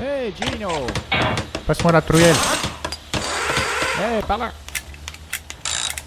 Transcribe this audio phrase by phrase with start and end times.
[0.00, 0.86] Hey Gino.
[1.66, 2.34] Passe-moi la truelle.
[4.00, 4.50] Hey, par là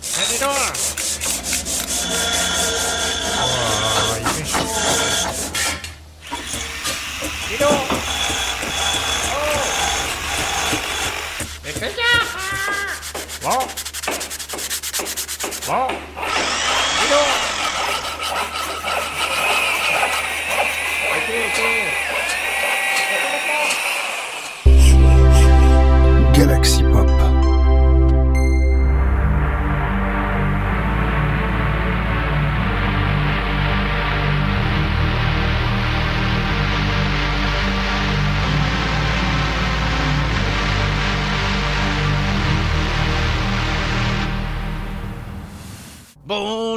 [0.01, 0.51] Eh, dis donc
[3.37, 4.67] Oh, il fait chaud.
[7.49, 7.87] Dis donc
[9.31, 9.59] Oh
[11.63, 12.35] Mais fais gaffe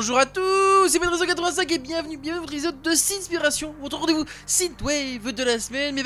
[0.08, 5.32] Bonjour à tous, c'est Pedro85 et bienvenue, bienvenue dans l'épisode de Synspiration, votre rendez-vous Synthwave
[5.32, 6.02] de la semaine, mais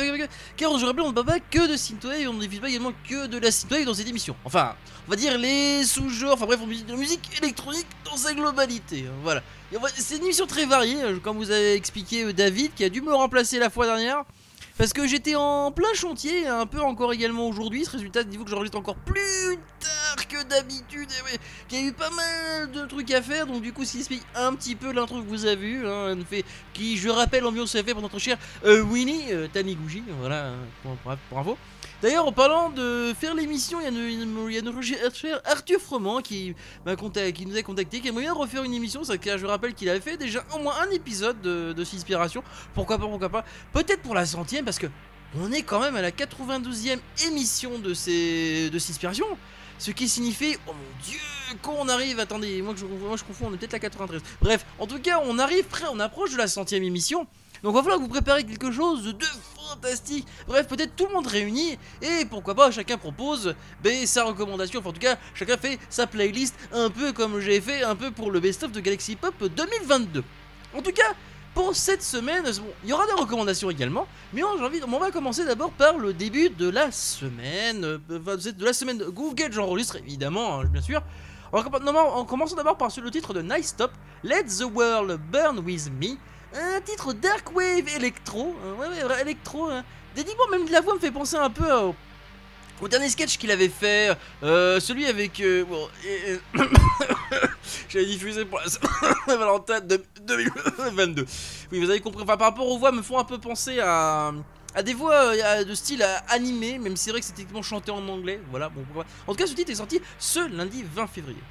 [0.57, 2.91] car je rappelle, on ne parle pas que de Synthwave, on ne diffuse pas également
[3.09, 4.35] que de la Synthwave dans cette émission.
[4.45, 4.75] Enfin,
[5.07, 9.05] on va dire les sous-genres, enfin bref, on musique de musique électronique dans sa globalité,
[9.07, 9.41] hein, voilà.
[9.73, 12.89] Et C'est une émission très variée, euh, comme vous avez expliqué euh, David, qui a
[12.89, 14.25] dû me remplacer la fois dernière.
[14.79, 17.85] Parce que j'étais en plein chantier, un peu encore également aujourd'hui.
[17.85, 21.09] Ce résultat, dites-vous que j'enregistre encore plus tard que d'habitude.
[21.25, 24.01] Ouais, qu'il y a eu pas mal de trucs à faire, donc du coup, s'il
[24.01, 26.17] explique un petit peu l'intro que vous avez vu, hein,
[26.73, 31.59] qui, je rappelle, s'est fait pour notre cher euh, Winnie euh, Taniguchi, voilà, pour.
[32.03, 34.59] D'ailleurs, en parlant de faire l'émission, il y a, une- il
[35.45, 39.05] Arthur Froment qui, nous a contacté, qui aimerait bien refaire une émission.
[39.05, 41.85] Ça, je rappelle qu'il avait fait déjà au moins un épisode de, de.
[42.75, 43.45] Pourquoi pas, pourquoi pas.
[43.73, 44.89] Peut-être pour la centième, parce que
[45.41, 49.27] on est quand même à la 92e émission de ces de Inspiration.
[49.79, 51.19] Ce qui signifie, oh mon dieu,
[51.63, 54.23] quand on arrive, attendez, moi je, moi, je confonds, on est peut-être la 93.
[54.41, 57.27] Bref, en tout cas, on arrive près, on approche de la centième émission.
[57.63, 60.27] Donc il va falloir que vous préparez quelque chose de fantastique.
[60.49, 64.81] Bref, peut-être tout le monde réuni et pourquoi pas chacun propose ben, sa recommandation.
[64.81, 68.11] Enfin, en tout cas, chacun fait sa playlist un peu comme j'ai fait un peu
[68.11, 70.25] pour le best-of de Galaxy Pop 2022.
[70.75, 71.15] En tout cas,
[71.55, 75.11] pour cette semaine, bon, il y aura des recommandations également, mais on, envie, on va
[75.11, 80.61] commencer d'abord par le début de la semaine, euh, de la semaine Google, j'enregistre évidemment,
[80.61, 81.03] hein, bien sûr.
[81.53, 83.93] Non, en commençant d'abord par le titre de Nice Stop,
[84.25, 86.17] Let the World Burn With Me,
[86.55, 89.69] un titre dark wave électro, hein, ouais, ouais, électro.
[89.71, 89.85] Hein.
[90.15, 94.17] Dédiquement, même la voix me fait penser un peu au, dernier sketch qu'il avait fait,
[94.43, 95.41] euh, celui avec.
[95.41, 95.89] euh, bon,
[97.89, 98.67] J'avais diffusé pour la
[99.27, 101.27] Saint-Valentin de 2022.
[101.71, 102.23] Oui, vous avez compris.
[102.23, 104.33] Enfin, par rapport aux voix, me font un peu penser à.
[104.75, 107.61] À des voix euh, de style euh, animé, même si c'est vrai que c'est techniquement
[107.61, 108.41] chanté en anglais.
[108.51, 109.05] Voilà, bon, pourquoi.
[109.27, 111.43] En tout cas, ce titre est sorti ce lundi 20 février.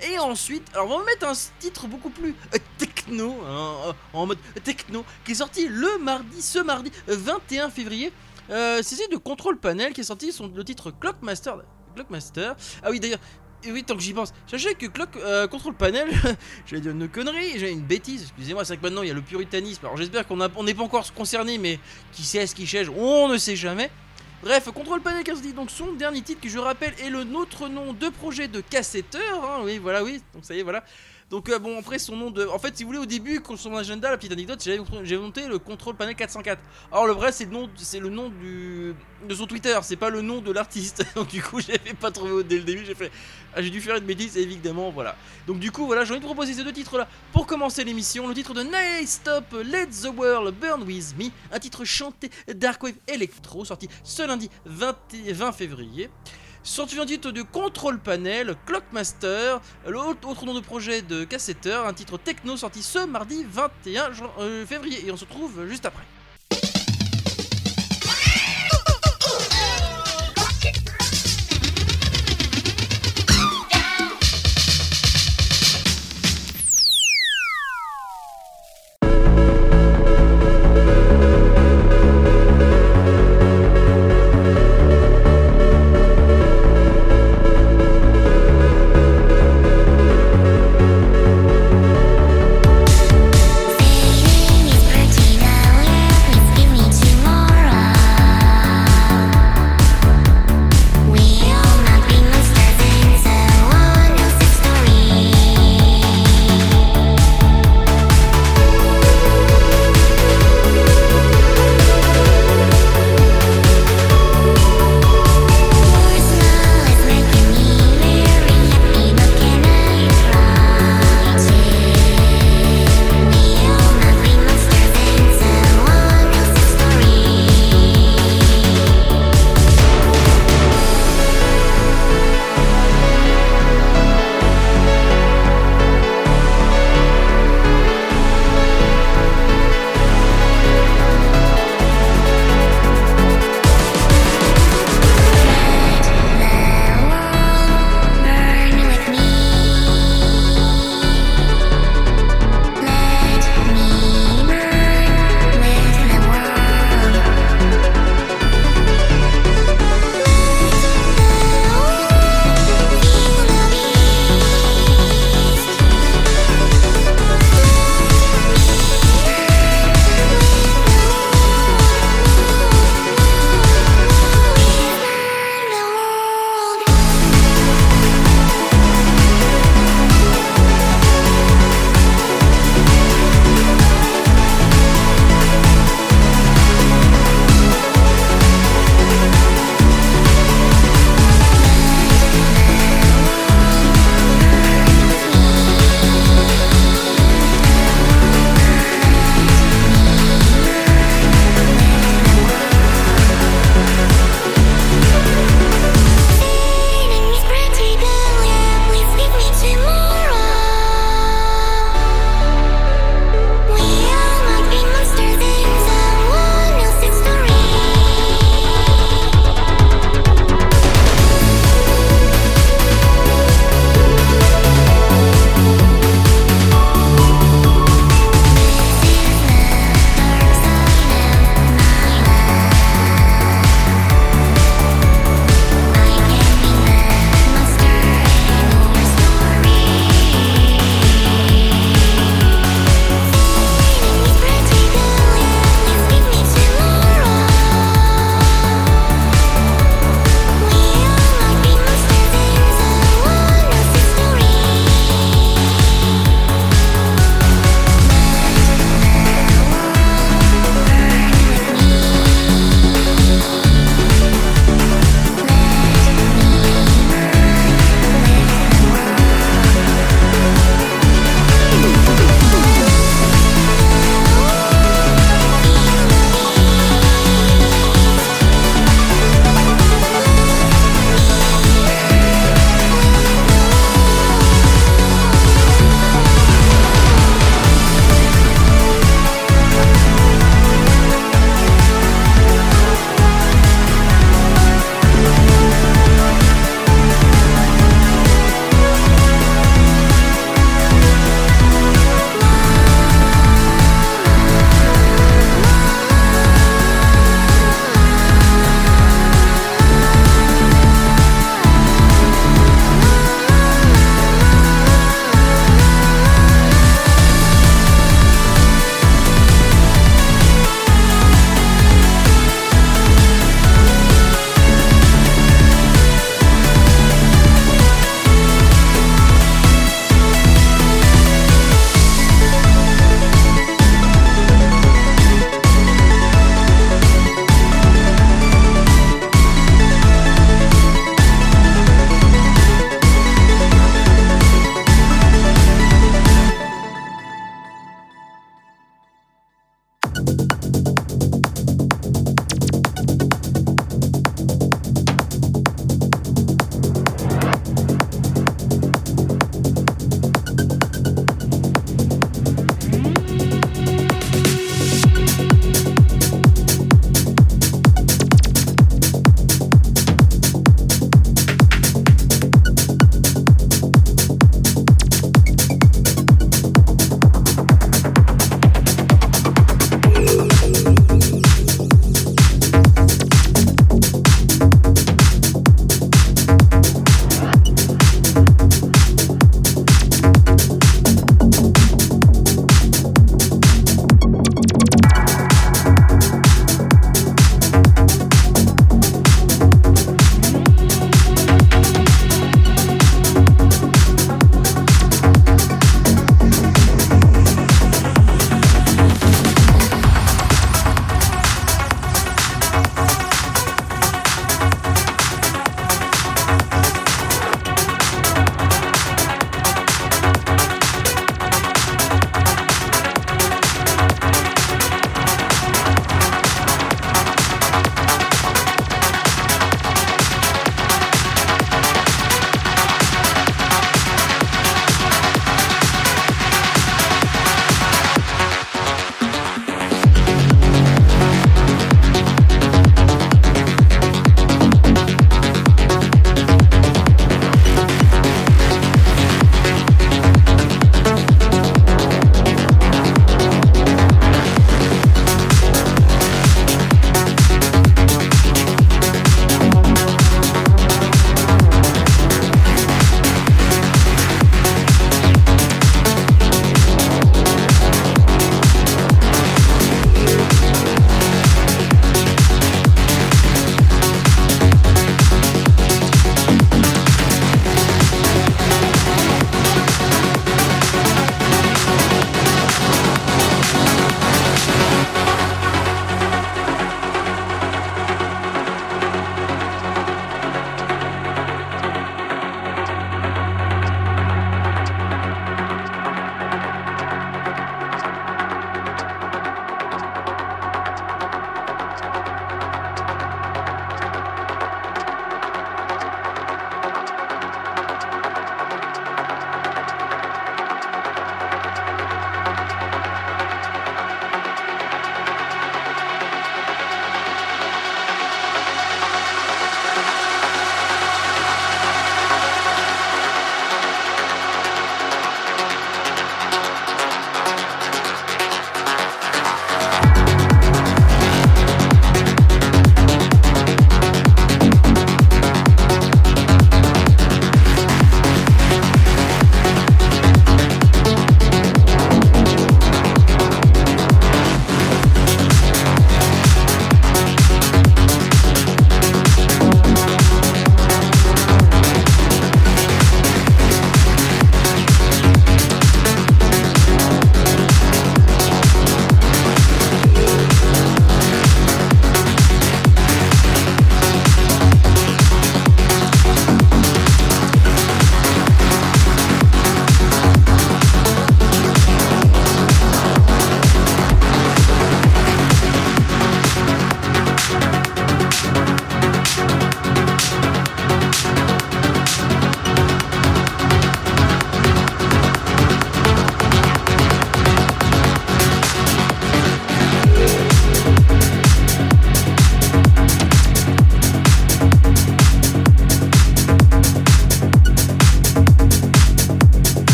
[0.00, 4.26] Et ensuite, alors on va mettre un titre beaucoup plus euh, techno, hein, euh, en
[4.26, 8.12] mode techno, qui est sorti le mardi, ce mardi euh, 21 février.
[8.50, 11.54] Euh, c'est de Control Panel qui est sorti son, le titre Clockmaster.
[11.94, 12.54] Clockmaster.
[12.82, 13.18] Ah oui, d'ailleurs,
[13.66, 16.08] oui, tant que j'y pense, sachez que Clock euh, Control Panel,
[16.66, 19.22] j'allais dire une connerie, j'ai une bêtise, excusez-moi, c'est que maintenant il y a le
[19.22, 19.84] puritanisme.
[19.84, 21.78] Alors j'espère qu'on n'est pas encore concerné, mais
[22.12, 23.90] qui sait ce qui cherche, on ne sait jamais.
[24.40, 27.92] Bref, Control Panel sorti donc son dernier titre qui je rappelle est le nôtre nom
[27.92, 29.44] de projet de cassetteur.
[29.44, 30.22] hein, oui, voilà, oui.
[30.32, 30.84] Donc ça y est, voilà.
[31.30, 32.46] Donc euh, bon, après son nom de.
[32.46, 34.66] En fait, si vous voulez, au début, son agenda, la petite anecdote,
[35.02, 36.58] j'ai monté le Control Panel 404.
[36.90, 38.94] Alors le vrai, c'est le nom, c'est le nom du
[39.26, 41.04] de son Twitter, c'est pas le nom de l'artiste.
[41.14, 42.84] Donc du coup, j'avais pas trouvé dès le début.
[42.86, 43.12] J'ai fait,
[43.54, 45.16] ah, j'ai dû faire une bêtise, évidemment, voilà.
[45.46, 48.26] Donc du coup, voilà, j'ai envie de proposer ces deux titres-là pour commencer l'émission.
[48.26, 52.94] Le titre de Night Stop, Let the World Burn With Me, un titre chanté Darkwave
[53.06, 54.96] Electro, sorti ce lundi 20,
[55.32, 56.08] 20 février.
[56.68, 62.18] Sorti titre de Control Panel, Clockmaster, l'autre autre nom de projet de cassetteur, un titre
[62.18, 65.06] techno sorti ce mardi 21 jan- euh, février.
[65.06, 66.02] Et on se retrouve juste après.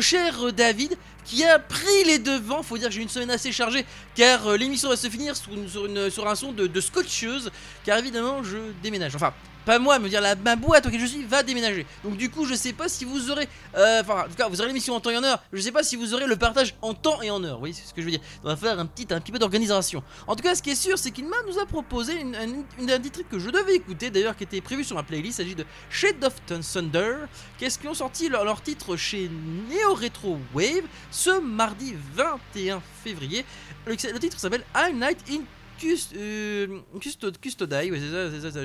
[0.00, 2.62] Cher euh, David qui a pris les devants.
[2.62, 6.28] Faut dire que j'ai une semaine assez chargée car euh, l'émission va se finir sur
[6.28, 7.50] un son de, de scotcheuse.
[7.88, 9.16] Car évidemment, je déménage.
[9.16, 9.32] Enfin,
[9.64, 11.86] pas moi, me dire la ma boîte auquel je suis va déménager.
[12.04, 14.58] Donc du coup, je sais pas si vous aurez, euh, enfin, en tout cas, vous
[14.60, 15.42] aurez l'émission en temps et en heure.
[15.54, 17.58] Je sais pas si vous aurez le partage en temps et en heure.
[17.58, 18.20] Voyez c'est ce que je veux dire.
[18.44, 20.02] On va faire un petit, un peu d'organisation.
[20.26, 22.64] En tout cas, ce qui est sûr, c'est qu'il m'a nous a proposé une, une,
[22.78, 25.38] une- que je devais écouter, d'ailleurs, qui était prévu sur ma playlist.
[25.38, 27.14] Il s'agit de Shade of Thunder.
[27.56, 29.30] Qu'est-ce qu'ils ont sorti leur, leur titre chez
[29.70, 33.46] Neo Retro Wave ce mardi 21 février.
[33.86, 35.40] Le, le titre s'appelle I'm Night in
[35.78, 37.90] Cust, euh, Custod- Custodai.
[37.94, 38.64] C'est ça, c'est ça,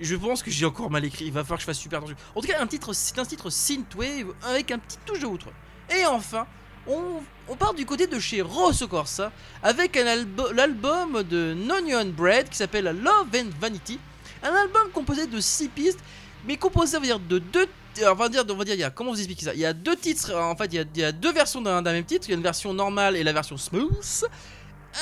[0.00, 1.26] Je, pense que j'ai encore mal écrit.
[1.26, 2.16] Il va falloir que je fasse super attention.
[2.34, 5.48] En tout cas, un titre, c'est un titre synthwave avec un petit touche de outre.
[5.94, 6.46] Et enfin,
[6.86, 12.84] on, part du côté de chez Rosso Corsa avec l'album de Nonion Bread qui s'appelle
[12.84, 13.98] Love and Vanity.
[14.42, 16.00] Un album composé de 6 pistes,
[16.46, 17.66] mais composé on va dire de deux.
[18.04, 19.54] On va dire, on va dire, il y a, comment vous expliquer ça?
[19.54, 21.62] Il y a deux titres, en fait, il y a, il y a deux versions
[21.62, 22.28] d'un même titre.
[22.28, 24.26] Il y a une version normale et la version smooth.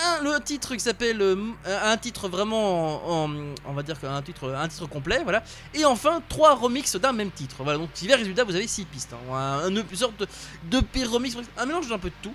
[0.02, 1.36] Un, le titre qui s'appelle euh,
[1.66, 5.42] un titre vraiment en, en- on va dire qu'un titre un titre complet voilà.
[5.72, 7.56] Et enfin trois remixes d'un même titre.
[7.62, 9.34] Voilà donc divers résultats vous avez six pistes hein.
[9.34, 10.26] un, un- une sorte de,
[10.70, 12.34] de P remix un mélange d'un peu de tout.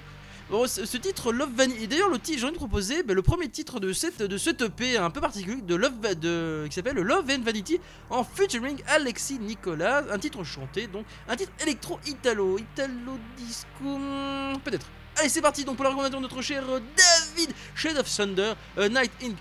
[0.65, 3.49] Ce, titre Love Vanity et d'ailleurs le titre j'ai envie de proposer ben, le premier
[3.49, 7.25] titre de cette de cette EP un peu particulier de Love de qui s'appelle Love
[7.29, 13.19] and Vanity en featuring Alexis Nicolas un titre chanté donc un titre électro italo italo
[13.37, 14.87] disco hmm, peut-être
[15.19, 18.53] Allez, c'est parti donc pour la recommandation de notre cher euh, David Shade of Thunder,
[18.77, 19.31] A Night in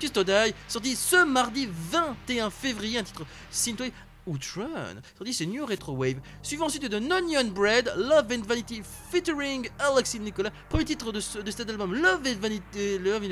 [0.00, 3.90] Custodai, sorti ce mardi 21 février, un titre Synthwave
[4.26, 4.68] Outrun,
[5.16, 6.16] sorti c'est New Retro Wave.
[6.42, 11.38] Suivant ensuite de Nonion Bread, Love and Vanity featuring Alexis Nicolas, premier titre de, ce-
[11.38, 13.22] de cet album Love and Vanity, Love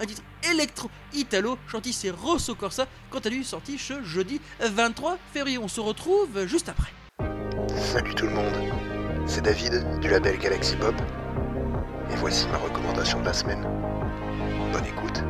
[0.00, 5.58] un titre électro-italo, chanté c'est Rosso Corsa, quant à lui sorti ce jeudi 23 février.
[5.58, 6.92] On se retrouve juste après.
[7.92, 8.54] Salut tout le monde,
[9.26, 10.94] c'est David du label Galaxy Pop
[12.10, 13.66] et voici ma recommandation de la semaine.
[14.72, 15.22] Bonne écoute.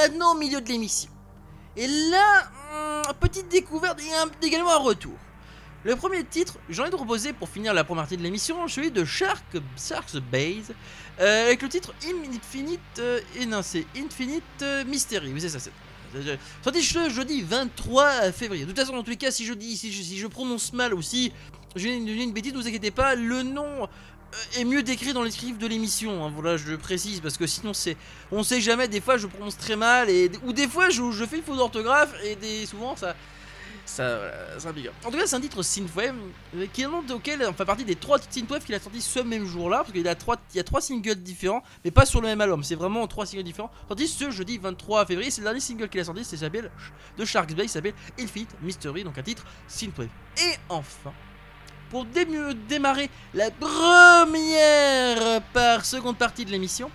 [0.00, 1.10] Maintenant au milieu de l'émission.
[1.76, 2.50] Et là,
[3.06, 5.16] hum, petite découverte et également un retour.
[5.82, 8.90] Le premier titre, j'ai envie de proposer pour finir la première partie de l'émission, celui
[8.90, 9.42] de Shark,
[9.78, 10.74] Shark's Base,
[11.20, 13.20] euh, avec le titre Infinite, euh,
[13.96, 15.72] Infinite euh, Mystery, oui c'est ça, c'est
[16.12, 18.64] c'est- Sorti jeudi 23 février.
[18.64, 21.00] De toute façon, dans tous les cas, si je dis, si je, prononce mal ou
[21.00, 21.32] si
[21.76, 23.86] j'ai une, une bêtise, ne vous inquiétez pas, le nom euh,
[24.56, 26.24] est mieux décrit dans les scripts de l'émission.
[26.24, 27.96] hein, voilà, je précise parce que sinon c'est,
[28.30, 28.88] on sait jamais.
[28.88, 32.14] Des fois, je prononce très mal et ou des fois, je, fais une faute d'orthographe
[32.24, 33.14] et des, souvent ça.
[33.86, 34.20] Ça,
[34.60, 34.94] voilà, up.
[35.04, 36.14] En tout cas, c'est un titre synthwave
[36.54, 39.18] euh, qui est auquel on fait partie des trois titres synthwave qu'il a sorti ce
[39.18, 42.20] même jour-là parce qu'il a trois, il y a trois singles différents, mais pas sur
[42.20, 42.62] le même album.
[42.62, 43.72] C'est vraiment trois singles différents.
[43.88, 45.32] Sorti ce jeudi 23 février.
[45.32, 46.24] C'est le dernier single qu'il a sorti.
[46.24, 46.70] C'est s'appelle
[47.18, 47.66] de Shark's Bay.
[47.66, 50.08] S'appelle Infinite Mystery, donc un titre synthwave.
[50.38, 51.12] Et enfin,
[51.90, 52.26] pour dé-
[52.68, 56.90] démarrer la première par seconde partie de l'émission,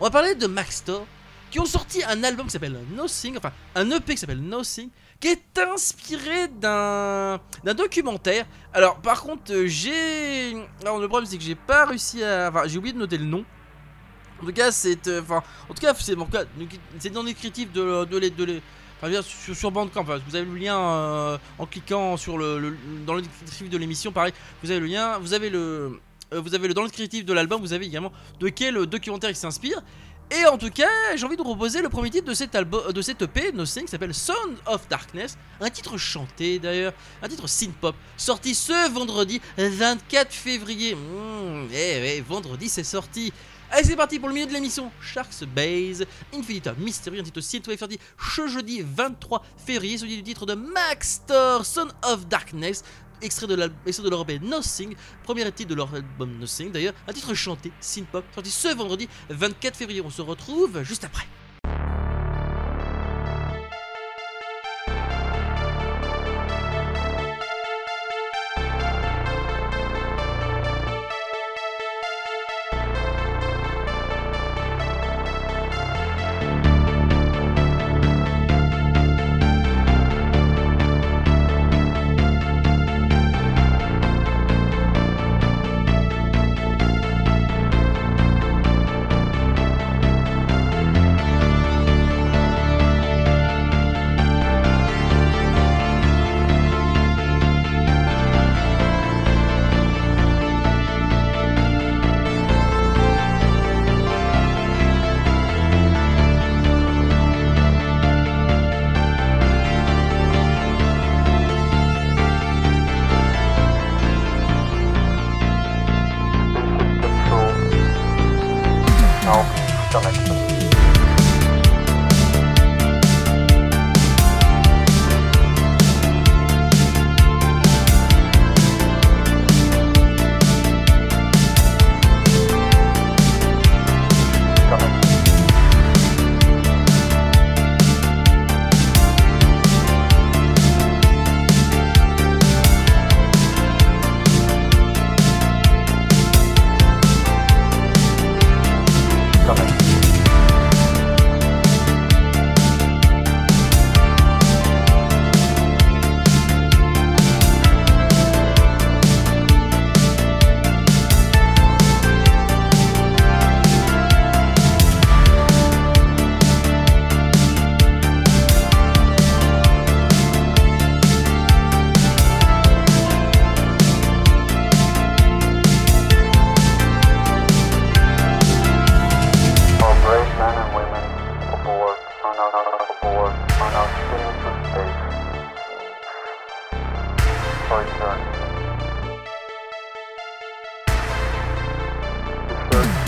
[0.00, 1.06] on va parler de Maxtor
[1.50, 4.88] qui ont sorti un album qui s'appelle Nothing, enfin un EP qui s'appelle Nothing,
[5.20, 7.38] qui est inspiré d'un
[7.76, 8.44] documentaire.
[8.72, 12.62] Alors par contre, euh, j'ai alors le problème c'est que j'ai pas réussi à enfin
[12.66, 13.44] j'ai oublié de noter le nom.
[14.42, 16.16] En tout cas, c'est euh, enfin en tout cas, c'est
[17.10, 18.62] dans le descriptif de de les de les
[19.04, 22.74] Enfin, sur, sur Bandcamp, que vous avez le lien euh, en cliquant sur le,
[23.06, 26.00] dans le descriptif de l'émission, pareil, vous avez le lien, vous avez le,
[26.32, 29.28] euh, vous avez le dans le descriptif de l'album, vous avez également de quel documentaire
[29.28, 29.82] il s'inspire.
[30.30, 32.92] Et en tout cas, j'ai envie de vous proposer le premier titre de cet album,
[32.92, 37.46] de cette EP, Nothing, qui s'appelle Sound of Darkness, un titre chanté d'ailleurs, un titre
[37.46, 40.94] synth-pop, sorti ce vendredi 24 février.
[40.94, 43.34] Mmh, eh, eh, vendredi c'est sorti.
[43.76, 44.92] Allez, c'est parti pour le milieu de l'émission.
[45.00, 47.98] Sharks Base, Infinita Mystery, un titre synthwave sorti
[48.36, 52.84] ce jeudi 23 février, celui du titre de Max Thor, Son of Darkness,
[53.20, 56.94] extrait de l'al- extrait de leur EP Nothing, premier titre de leur album Nothing d'ailleurs,
[57.08, 60.00] un titre chanté, synth-pop, sorti ce vendredi 24 février.
[60.02, 61.26] On se retrouve juste après.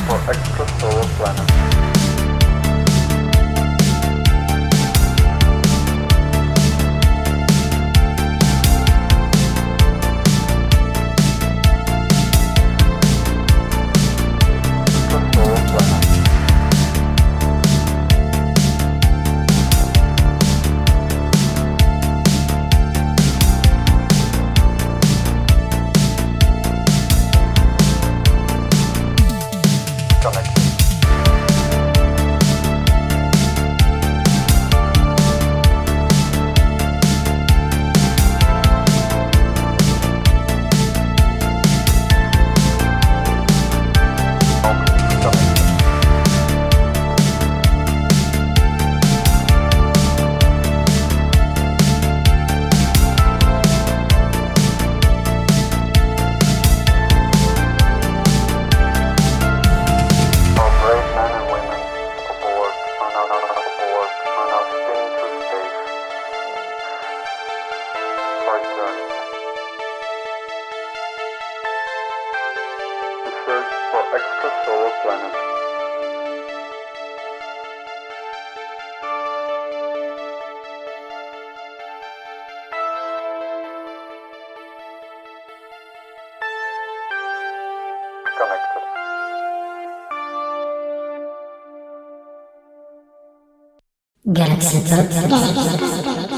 [0.06, 1.55] for extra solar planets.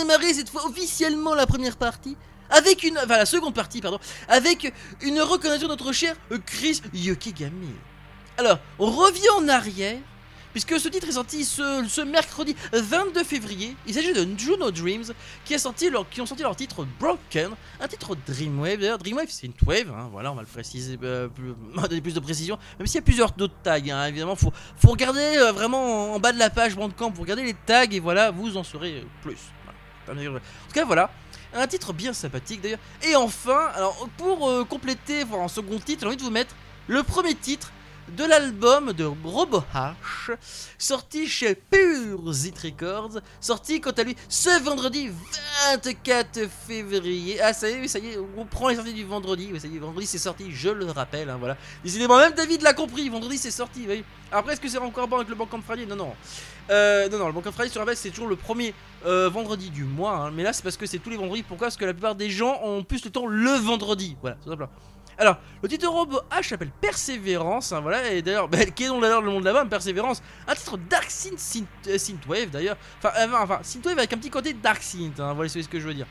[0.00, 2.16] Démarrer cette fois officiellement la première partie.
[2.50, 2.98] Avec une.
[2.98, 3.98] Enfin, la seconde partie, pardon.
[4.28, 4.72] Avec
[5.02, 7.74] une reconnaissance de notre cher Chris Yokigami.
[8.38, 9.98] Alors, on revient en arrière.
[10.52, 15.04] Puisque ce titre est sorti ce, mercredi 22 février, il s'agit de Juno Dreams
[15.44, 18.78] qui, a sorti leur, qui ont sorti leur titre Broken, un titre Dreamwave.
[18.78, 21.28] D'ailleurs, Dreamwave c'est une wave, hein, voilà, on va le préciser, euh,
[21.88, 24.90] donner plus de précision, même s'il y a plusieurs d'autres tags, hein, évidemment, faut, faut
[24.90, 28.00] regarder euh, vraiment en, en bas de la page Bandcamp, vous regardez les tags et
[28.00, 29.38] voilà, vous en saurez euh, plus.
[30.10, 31.10] En tout cas, voilà.
[31.52, 32.78] Un titre bien sympathique d'ailleurs.
[33.02, 33.70] Et enfin,
[34.16, 36.54] pour euh, compléter, voilà, en second titre, j'ai envie de vous mettre
[36.86, 37.72] le premier titre
[38.16, 40.36] de l'album de Robo H,
[40.78, 45.10] sorti chez Pure Zit Records, sorti quant à lui ce vendredi
[45.72, 47.40] 24 février.
[47.40, 49.52] Ah, ça y est, ça y est, on prend les sorties du vendredi.
[49.78, 51.56] Vendredi c'est sorti, je le rappelle, hein, voilà.
[51.84, 53.86] Décidément, même David l'a compris, vendredi c'est sorti.
[54.32, 55.86] Après, est-ce que c'est encore bon avec le Bank of Friday?
[55.86, 56.14] Non, non.
[56.70, 59.70] Euh, non, non, le Bank Friday sur la base c'est toujours le premier euh, vendredi
[59.70, 61.42] du mois, hein, mais là c'est parce que c'est tous les vendredis.
[61.42, 61.66] Pourquoi?
[61.66, 64.16] Parce que la plupart des gens ont plus le temps le vendredi.
[64.20, 64.70] Voilà, tout simplement.
[65.20, 69.02] Alors, le titre Robo H s'appelle Persévérance, hein, voilà, et d'ailleurs, bah, qui est donc
[69.02, 73.10] d'ailleurs le monde de la Persévérance, un titre Dark Synth, synth, euh, Synthwave d'ailleurs, enfin,
[73.18, 75.92] euh, enfin, Synthwave avec un petit côté Dark Synth, hein, voilà, ce que je veux
[75.92, 76.06] dire.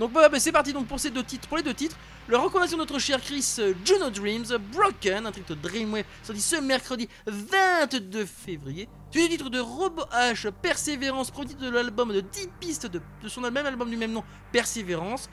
[0.00, 1.94] Donc bah, bah, c'est parti donc pour ces deux titres, pour les deux titres,
[2.26, 6.56] la recommandation de notre cher Chris euh, Juno Dreams, Broken, un titre Dreamwave, sorti ce
[6.56, 12.48] mercredi 22 février, suivi du titre de Robo H, Persévérance, titre de l'album de 10
[12.58, 15.28] pistes de, son même album du même nom, Persévérance,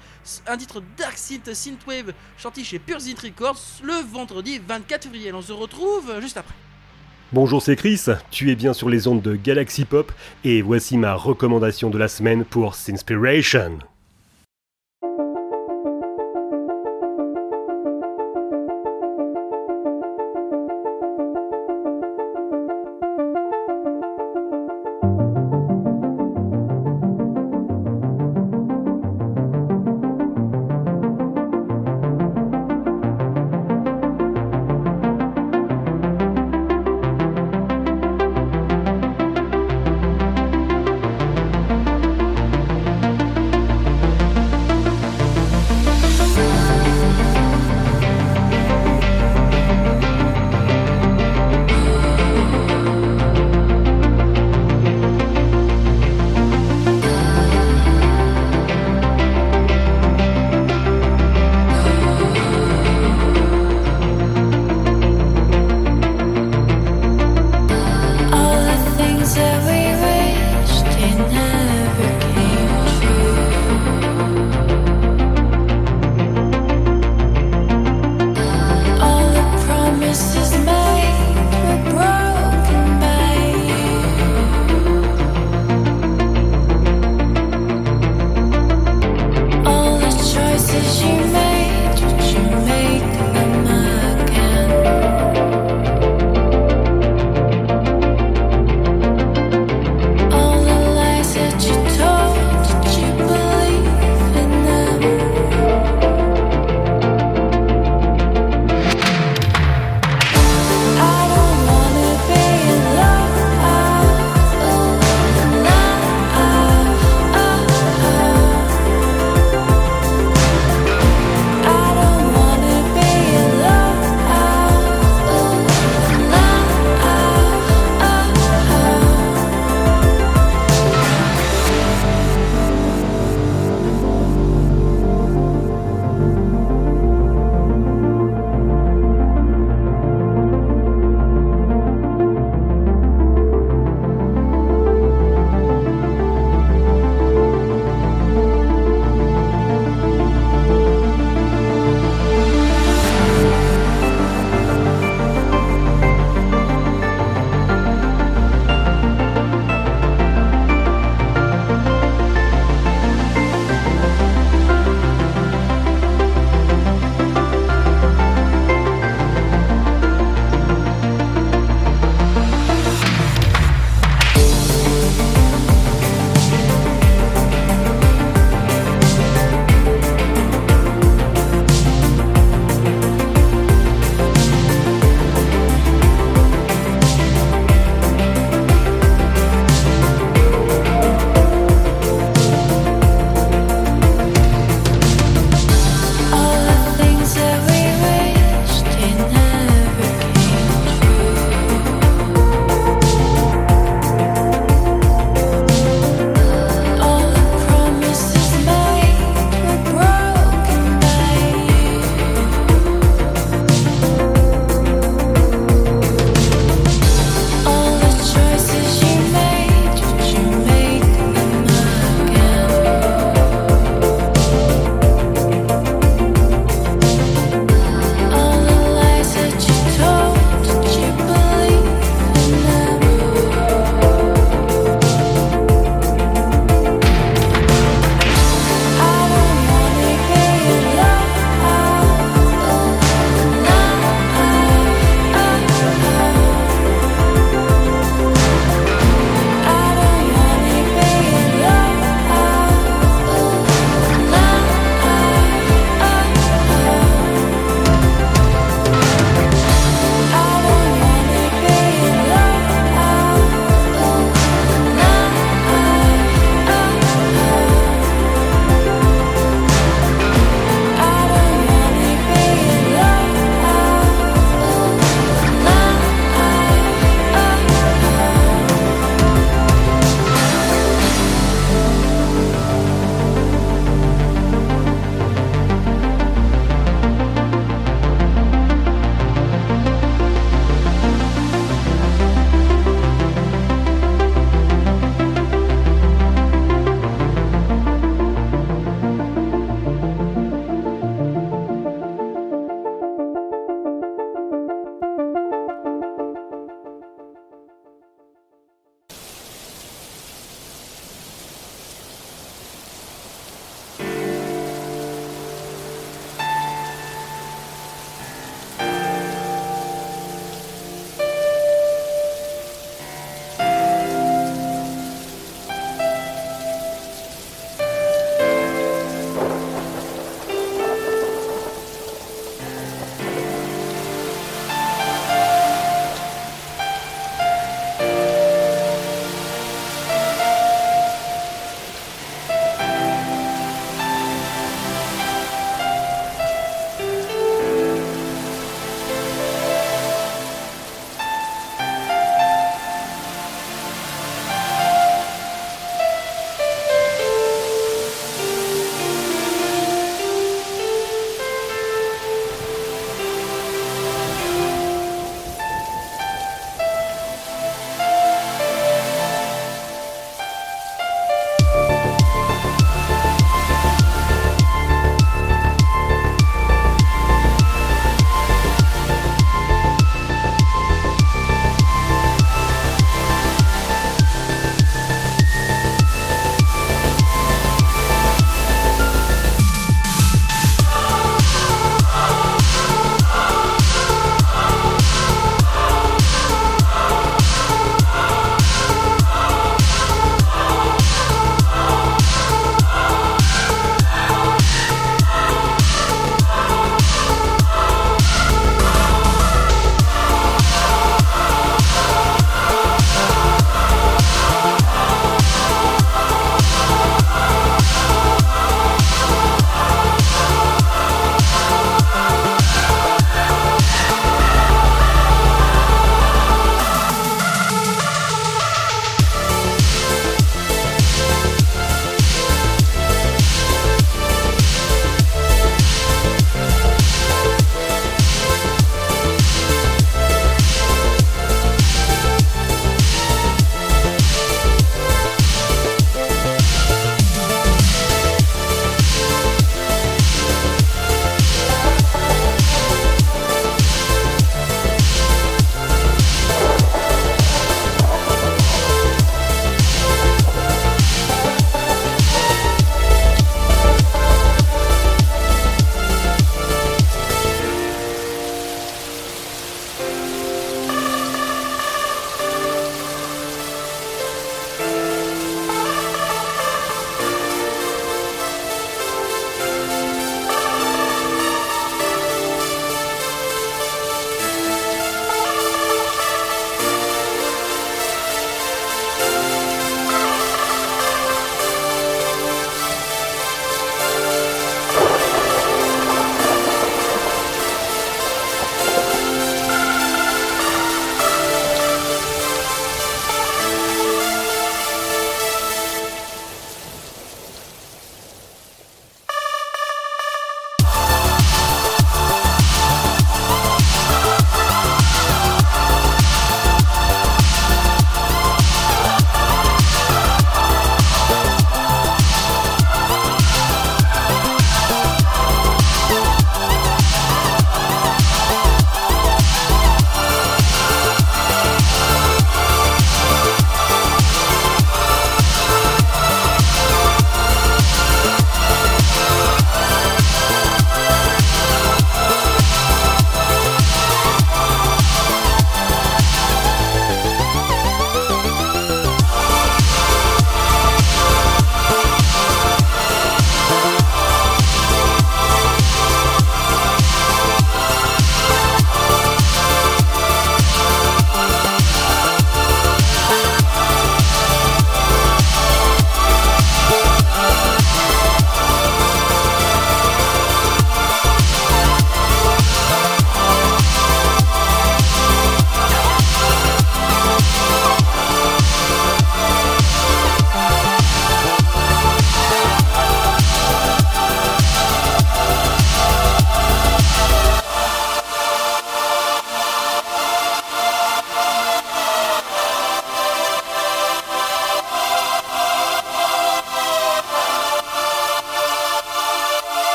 [0.45, 5.31] un titre Dark Synth, Synthwave, sorti chez Pure Records le vendredi 24 février.
[5.31, 6.55] On se retrouve juste après.
[7.31, 10.11] Bonjour, c'est Chris, tu es bien sur les ondes de Galaxy Pop
[10.43, 13.79] et voici ma recommandation de la semaine pour Sinspiration.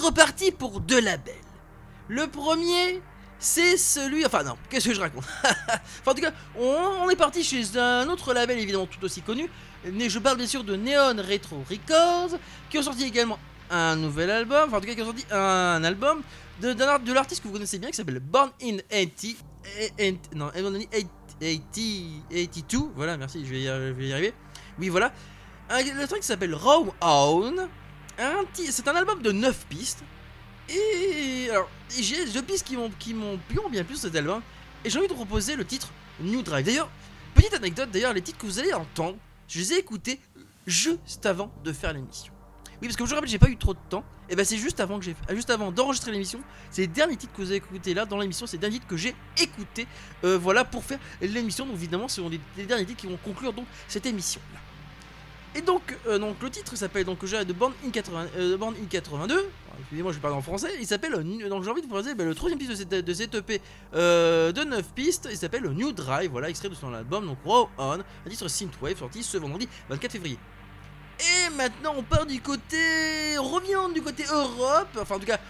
[0.00, 1.34] Reparti pour deux labels.
[2.08, 3.00] Le premier,
[3.38, 4.26] c'est celui.
[4.26, 5.24] Enfin, non, qu'est-ce que je raconte?
[6.06, 9.48] En tout cas, on, est parti chez un autre label évidemment tout aussi connu.
[9.84, 12.38] Mais je parle bien sûr de Neon Retro Records,
[12.68, 13.38] qui ont sorti également
[13.70, 14.64] un nouvel album.
[14.66, 16.22] Enfin, en tout cas, qui ont sorti un album
[16.60, 19.34] de, l'artiste que vous connaissez bien qui s'appelle Born in 80.
[19.78, 21.06] eh, eh, Non, Born in 80
[21.40, 22.90] 82.
[22.94, 24.34] Voilà, merci, je vais y, arriver.
[24.78, 25.12] Oui, voilà.
[25.70, 27.68] Un, le truc qui s'appelle Raw Own.
[28.54, 30.02] C'est un album de 9 pistes.
[30.68, 31.68] Et alors,
[31.98, 33.38] j'ai deux pistes qui m'ont qui m'ont
[33.70, 34.42] bien plu sur cet album.
[34.84, 35.90] Et j'ai envie de proposer le titre
[36.20, 36.64] New Drive.
[36.66, 36.90] D'ailleurs,
[37.34, 39.16] petite anecdote, d'ailleurs, les titres que vous allez entendre,
[39.48, 40.20] je les ai écoutés
[40.66, 42.32] juste avant de faire l'émission.
[42.80, 44.04] Oui, parce que je vous rappelle, j'ai pas eu trop de temps.
[44.28, 46.40] Et ben c'est juste avant que j'ai, juste avant d'enregistrer l'émission.
[46.70, 48.46] C'est les derniers titres que vous avez écoutés là dans l'émission.
[48.46, 49.86] C'est les derniers titres que j'ai écoutés.
[50.24, 51.66] euh, voilà pour faire l'émission.
[51.66, 54.60] Donc évidemment, ce sont les, les derniers titres qui vont conclure donc cette émission là.
[55.54, 58.74] Et donc, euh, donc le titre s'appelle donc j'ai de Born in 80, euh, Born
[58.80, 59.34] in 82.
[59.34, 59.48] Alors,
[59.80, 60.70] Excusez-moi, je parle en français.
[60.78, 62.90] Il s'appelle euh, donc j'ai envie de vous proposer bah, le troisième piste de cette,
[62.90, 63.60] de cette EP
[63.94, 65.28] euh, de 9 pistes.
[65.30, 66.30] Il s'appelle New Drive.
[66.30, 70.12] Voilà, extrait de son album donc Raw On, un titre synthwave sorti ce vendredi 24
[70.12, 70.38] février.
[71.18, 73.36] Et maintenant, on part du côté.
[73.38, 74.88] On revient du côté Europe.
[75.00, 75.40] Enfin, en tout cas,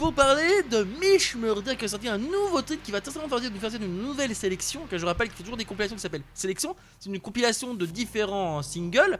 [0.00, 3.50] pour parler de Mish Murder qui a sorti un nouveau titre qui va certainement faire
[3.50, 4.86] nous faire une nouvelle sélection.
[4.90, 6.74] Que je rappelle qu'il fait toujours des compilations qui s'appellent Sélection.
[6.98, 9.18] C'est une compilation de différents singles.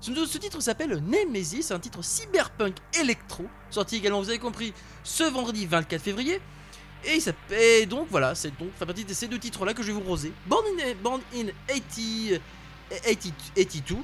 [0.00, 5.66] Ce, titre s'appelle Nemesis, un titre cyberpunk électro, sorti également, vous avez compris, ce vendredi
[5.66, 6.40] 24 février.
[7.04, 9.82] Et il s'appelle donc voilà, c'est donc fait partie de ces deux titres là que
[9.82, 10.32] je vais vous proposer.
[10.46, 10.64] Born
[11.04, 12.38] in, in 80,
[13.02, 13.24] 80
[13.56, 13.96] 82,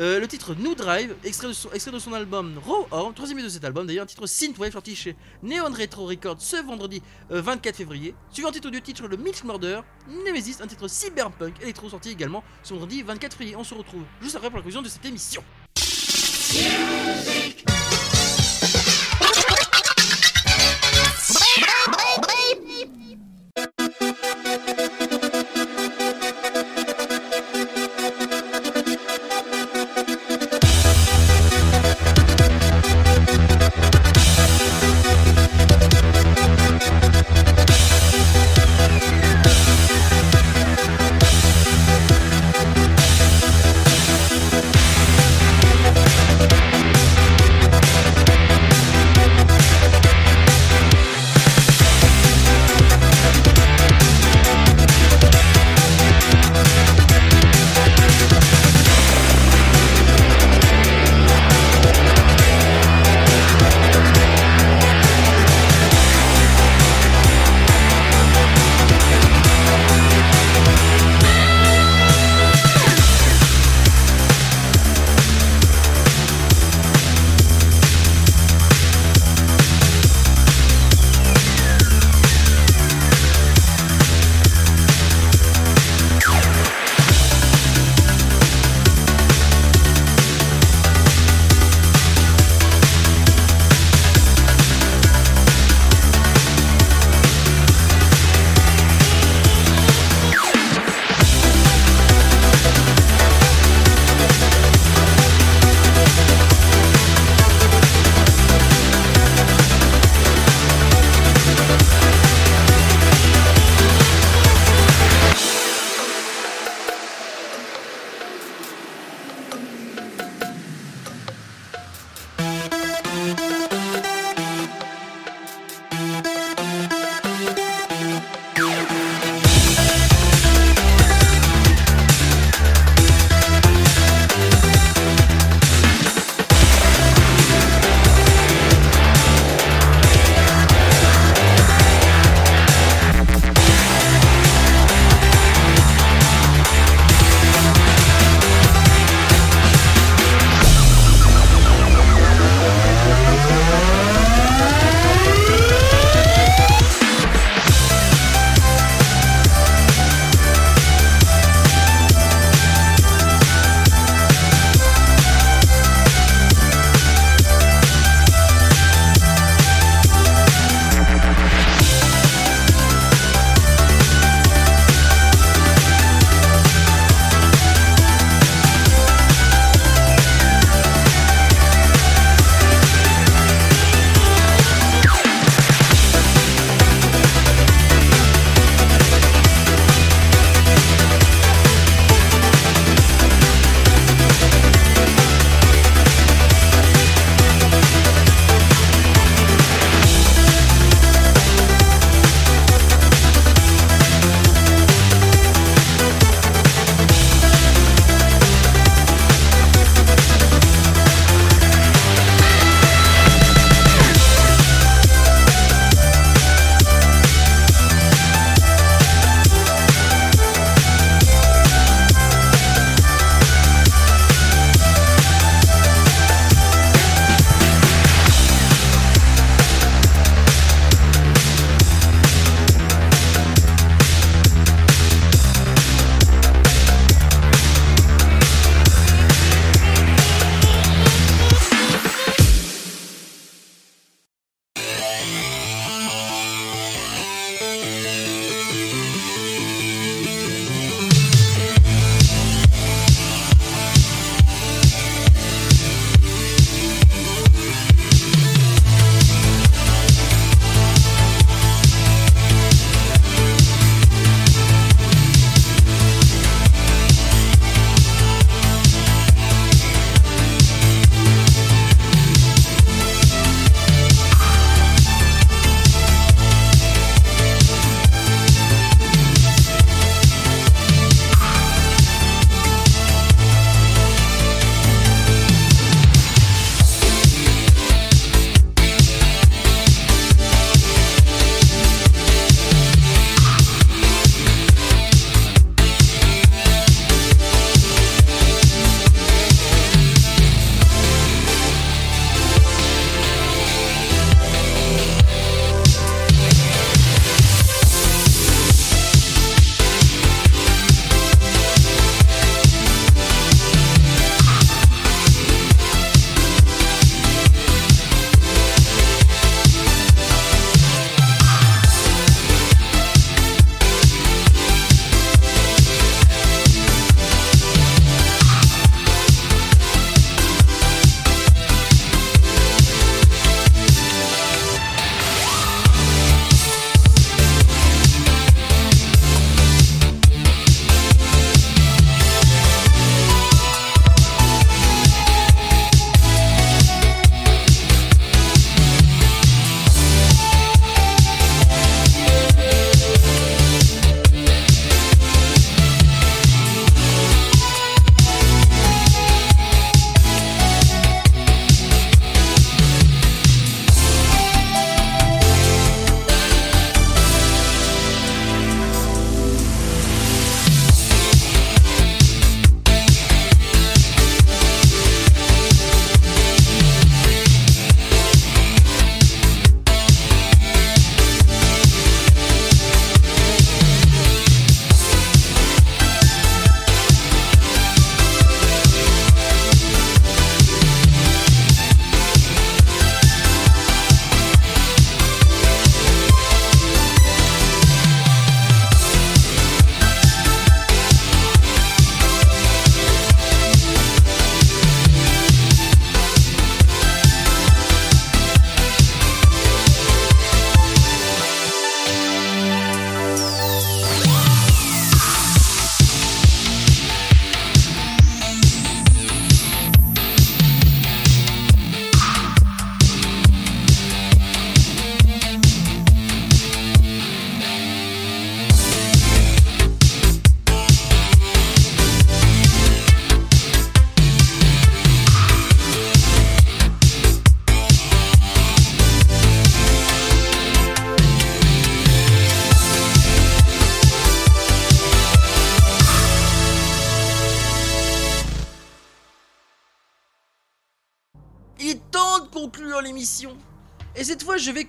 [0.00, 3.86] euh, le titre New Drive, extrait de son, album Raw Horn, troisième de cet album
[3.86, 8.14] d'ailleurs, un titre Synthwave sorti chez Neon Retro Records ce vendredi euh, 24 février.
[8.30, 9.82] Suivant titre du titre le Mitch Murder,
[10.26, 13.56] Nemesis, un titre cyberpunk électro sorti également ce vendredi 24 février.
[13.56, 15.44] On se retrouve juste après pour la conclusion de cette émission.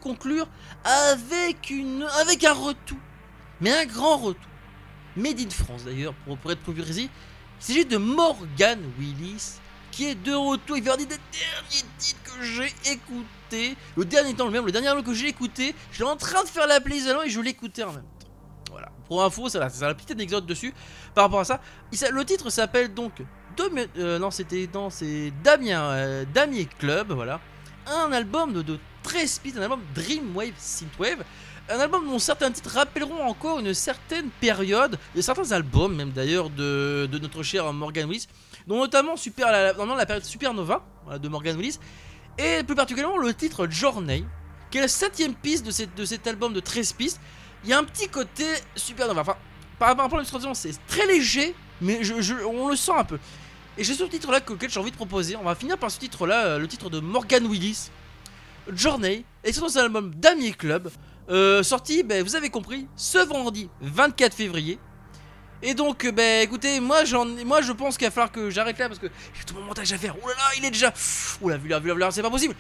[0.02, 0.48] Conclure
[0.84, 2.98] avec une, avec un retour,
[3.60, 4.52] mais un grand retour.
[5.16, 7.10] Made in France d'ailleurs, pour, pour être plus précis.
[7.60, 9.60] Il s'agit de Morgan Willis,
[9.92, 10.78] qui est de retour.
[10.78, 13.78] Il fait partie des derniers titres que j'ai écoutés.
[13.96, 16.44] Le dernier temps, le même, le dernier album que j'ai écouté, je suis en train
[16.44, 18.30] de faire la playlist et je l'écoutais en même temps.
[18.72, 18.90] Voilà.
[19.08, 20.74] Pour info, ça c'est un petit anecdote dessus
[21.14, 21.62] par rapport à ça.
[22.12, 23.22] Le titre s'appelle donc
[23.98, 27.40] euh, non, c'était non, c'est Damien euh, Damier Club, voilà.
[27.86, 31.24] Un album de, de 13 pistes, un album Dreamwave Synthwave.
[31.70, 36.50] Un album dont certains titres rappelleront encore une certaine période, et certains albums même d'ailleurs
[36.50, 38.28] de, de notre cher Morgan Willis,
[38.68, 40.84] dont notamment Super, la, la période Supernova
[41.22, 41.80] de Morgan Willis,
[42.38, 44.26] et plus particulièrement le titre Journey,
[44.70, 47.22] qui est la septième piste de, de cet album de 13 pistes.
[47.64, 48.46] Il y a un petit côté
[48.76, 49.36] Supernova, enfin,
[49.80, 52.02] par rapport à l'illustration, c'est très léger, mais
[52.46, 53.20] on le sent un peu.
[53.78, 55.36] Et j'ai ce titre-là que- j'ai envie de proposer.
[55.38, 57.90] On va finir par ce titre-là, euh, le titre de Morgan Willis,
[58.74, 60.90] Journey, et c'est dans un album Damier Club,
[61.30, 64.80] euh, sorti, ben, vous avez compris, ce vendredi 24 février.
[65.64, 68.80] Et donc, euh, ben, écoutez, moi, j'en, moi, je pense qu'il va falloir que j'arrête
[68.80, 70.16] là parce que j'ai tout mon montage à faire.
[70.22, 70.94] Oh là là, il est déjà.
[71.44, 72.56] Là, vu là, vu là, vu là, c'est pas possible.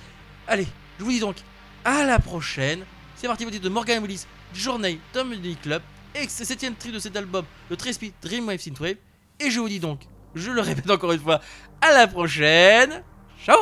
[0.47, 0.67] Allez,
[0.99, 1.37] je vous dis donc,
[1.83, 2.85] à la prochaine.
[3.15, 5.81] C'est parti, titre de Morgan Willis, Journey, Damier Club,
[6.15, 8.95] et c'est septième tri de cet album, le 13 speed Dreamwave Synthwave.
[9.39, 10.01] Et je vous dis donc,
[10.33, 11.39] je le répète encore une fois,
[11.81, 13.03] à la prochaine.
[13.45, 13.57] Ciao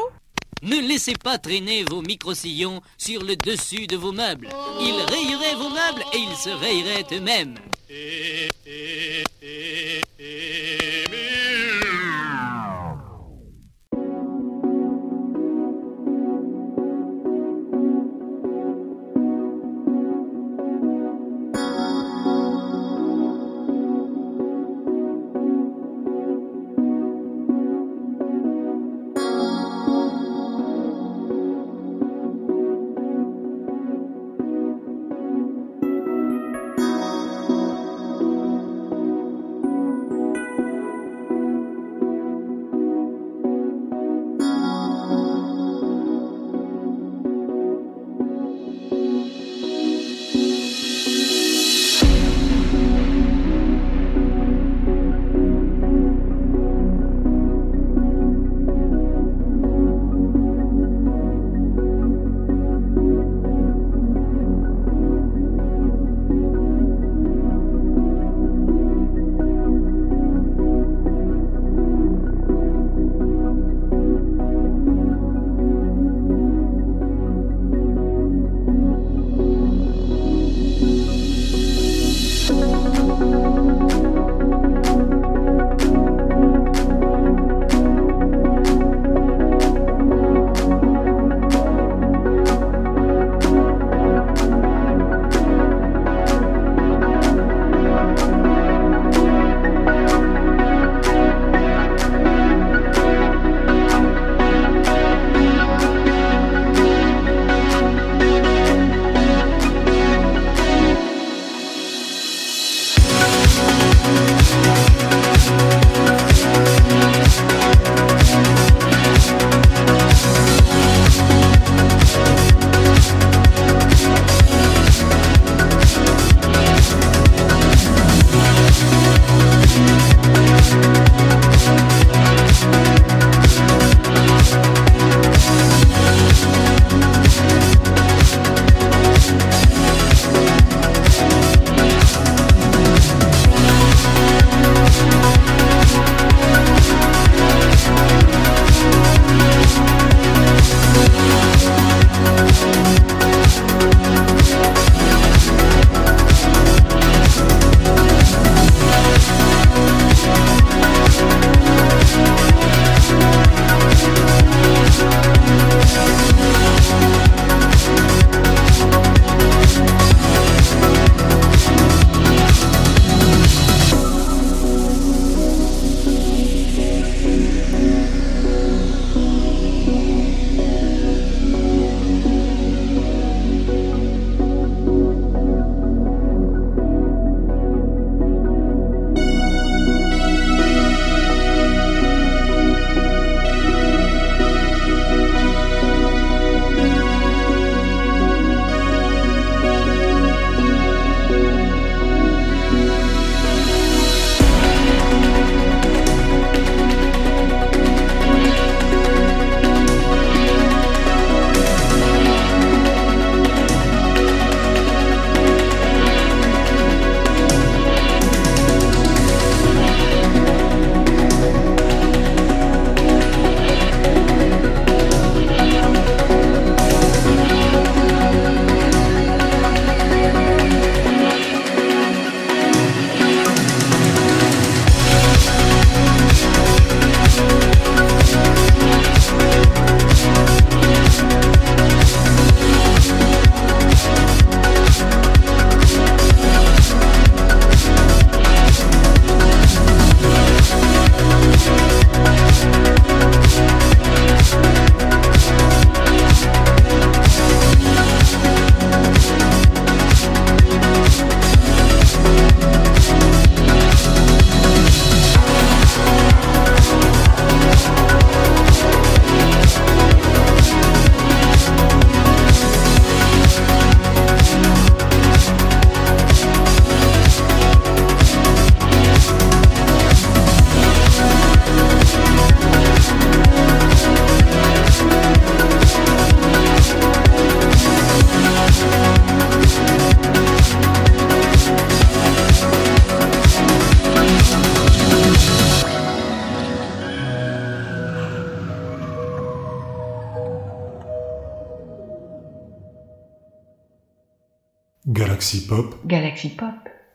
[0.61, 4.49] Ne laissez pas traîner vos micro-sillons sur le dessus de vos meubles.
[4.81, 7.55] Ils rayeraient vos meubles et ils se rayeraient eux-mêmes.